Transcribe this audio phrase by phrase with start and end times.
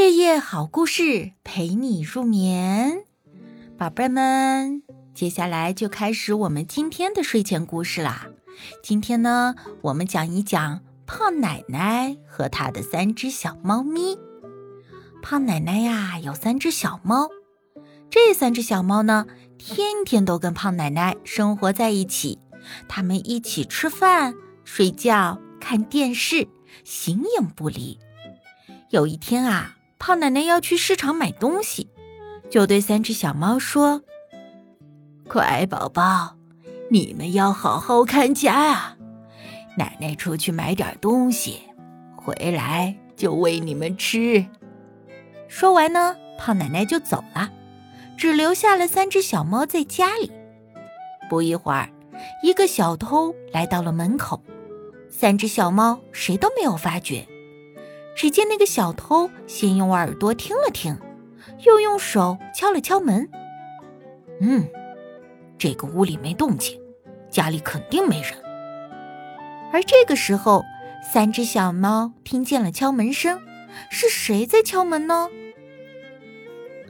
[0.00, 3.04] 夜夜好故事陪你入眠，
[3.76, 8.26] 宝贝们，接下来就开始我们今天的睡前故事啦。
[8.82, 14.16] 今天呢，我们讲一讲胖奶奶和她的三只小猫咪。
[15.20, 17.28] 胖奶奶呀，有三只小猫，
[18.08, 19.26] 这三只小猫呢，
[19.58, 22.38] 天天都跟胖奶奶生活在一起，
[22.88, 26.48] 它们一起吃饭、睡觉、看电视，
[26.84, 27.98] 形影不离。
[28.88, 29.76] 有一天啊。
[30.00, 31.90] 胖奶奶要去市场买东西，
[32.48, 34.02] 就对三只小猫说
[35.28, 36.36] ：“乖宝宝，
[36.90, 38.96] 你们要好好看家啊！
[39.76, 41.60] 奶奶出去买点东西，
[42.16, 44.46] 回来就喂你们吃。”
[45.46, 47.50] 说完呢，胖奶奶就走了，
[48.16, 50.32] 只留下了三只小猫在家里。
[51.28, 51.90] 不一会儿，
[52.42, 54.42] 一个小偷来到了门口，
[55.10, 57.26] 三只小猫谁都没有发觉。
[58.14, 60.98] 只见那个小偷先用耳朵听了听，
[61.64, 63.28] 又用手敲了敲门。
[64.40, 64.68] 嗯，
[65.58, 66.80] 这个屋里没动静，
[67.30, 68.32] 家里肯定没人。
[69.72, 70.64] 而这个时候，
[71.02, 73.40] 三只小猫听见了敲门声，
[73.88, 75.28] 是谁在敲门呢？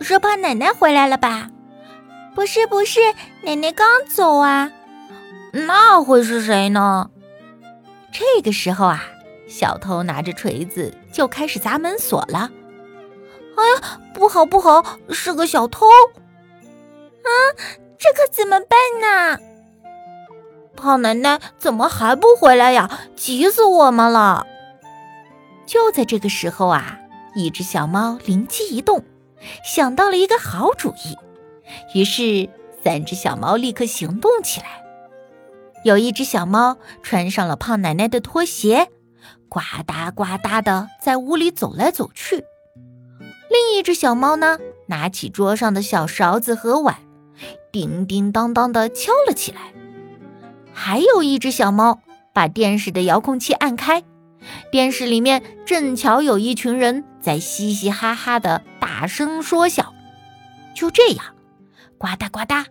[0.00, 1.50] 是怕奶奶回来了吧？
[2.34, 3.00] 不是，不是，
[3.42, 4.72] 奶奶刚走啊。
[5.52, 7.10] 那会是谁呢？
[8.10, 9.04] 这个时候啊。
[9.50, 12.50] 小偷拿着锤子就开始砸门锁了。
[13.56, 15.86] 哎呀，不好不好，是个小偷！
[15.86, 17.28] 啊，
[17.98, 19.38] 这可怎么办呢？
[20.76, 23.08] 胖奶奶怎么还不回来呀？
[23.16, 24.46] 急死我们了！
[25.66, 27.00] 就在这个时候啊，
[27.34, 29.04] 一只小猫灵机一动，
[29.64, 31.18] 想到了一个好主意。
[31.92, 32.48] 于是，
[32.82, 34.84] 三只小猫立刻行动起来。
[35.84, 38.90] 有一只小猫穿上了胖奶奶的拖鞋。
[39.50, 42.44] 呱嗒呱嗒的在屋里走来走去，
[43.50, 46.98] 另一只小猫呢，拿起桌上的小勺子和碗，
[47.72, 49.74] 叮叮当当的敲了起来。
[50.72, 52.00] 还有一只小猫
[52.32, 54.04] 把电视的遥控器按开，
[54.70, 59.92] 电视里面正巧有一群人在嘻嘻哈哈的大声说笑。
[60.76, 61.34] 就这样，
[61.98, 62.66] 呱嗒呱嗒，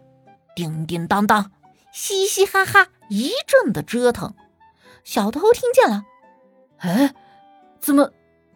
[0.55, 1.51] 叮叮当当，
[1.91, 4.33] 嘻嘻哈哈一阵的折腾，
[5.03, 6.03] 小偷听见了。
[6.79, 7.13] 哎，
[7.79, 8.11] 怎么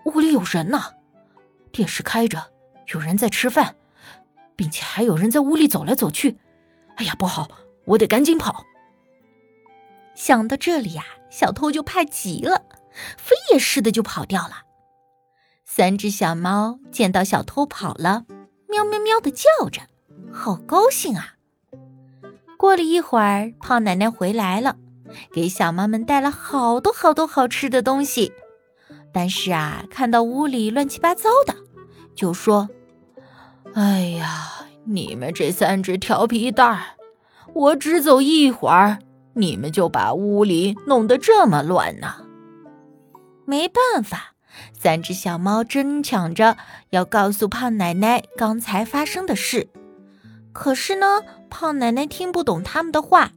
[0.05, 0.81] 屋里有人呢？
[1.71, 2.51] 电视开着，
[2.93, 3.75] 有人在吃饭，
[4.55, 6.37] 并且还有人在屋里走来走去。
[6.95, 7.47] 哎呀，不好，
[7.85, 8.65] 我得赶紧跑！
[10.15, 12.63] 想到这里呀，小偷就怕极了，
[13.17, 14.63] 飞也似的就跑掉了。
[15.65, 18.25] 三只小猫见到小偷跑了，
[18.69, 19.81] 喵喵喵的叫着，
[20.31, 21.33] 好高兴啊！
[22.57, 24.77] 过了一会儿，胖奶奶回来了。
[25.31, 28.31] 给小猫们带了好多好多好吃的东西，
[29.13, 31.55] 但是啊，看到屋里乱七八糟的，
[32.15, 32.69] 就说
[33.75, 36.83] ：“哎呀，你们这三只调皮蛋儿，
[37.53, 38.99] 我只走一会儿，
[39.33, 42.15] 你们就把屋里弄得这么乱呢。”
[43.45, 44.33] 没办法，
[44.79, 46.57] 三只小猫争抢着
[46.91, 49.69] 要告诉胖奶奶刚才发生的事。
[50.53, 51.21] 可是呢，
[51.53, 53.31] 胖奶奶听不懂他们的话，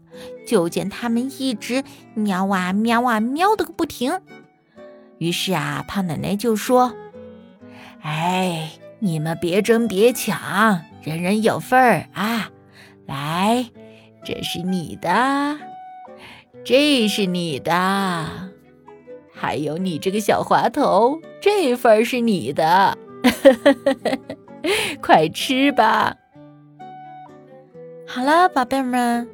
[0.49, 1.85] 就见他们一直
[2.15, 4.21] 喵啊喵啊喵的个不停。
[5.19, 6.95] 于是啊，胖奶奶就说
[8.01, 12.51] ：“哎，你们别争别抢，人人有份儿啊！
[13.05, 13.67] 来，
[14.25, 15.59] 这是你的，
[16.65, 18.51] 这是你的，
[19.31, 22.97] 还有你这个小滑头，这份是你的，
[25.03, 26.17] 快吃吧。”
[28.17, 29.29] 好了，宝贝们，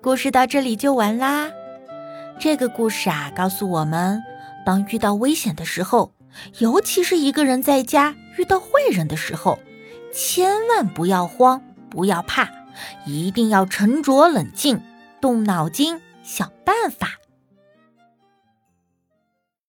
[0.00, 1.50] 故事到这里就完啦。
[2.38, 4.22] 这个故事啊，告诉我们，
[4.64, 6.12] 当遇到危险的时候，
[6.58, 9.58] 尤其是一个人在家遇到坏人的时候，
[10.12, 11.60] 千万不要慌，
[11.90, 12.48] 不要怕，
[13.04, 14.80] 一定要沉着冷静，
[15.20, 17.08] 动脑筋想办法。